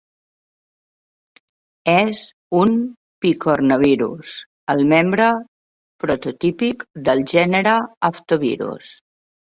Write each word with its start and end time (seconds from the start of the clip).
És 1.93 2.21
un 2.61 2.73
picornavirus, 3.25 4.39
el 4.75 4.83
membre 4.95 5.29
prototípic 6.05 6.85
del 7.11 7.23
gènere 7.35 7.75
Aftovirus. 8.11 8.91